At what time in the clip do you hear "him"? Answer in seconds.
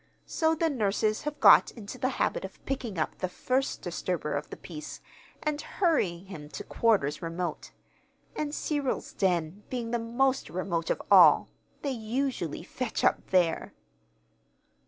6.25-6.49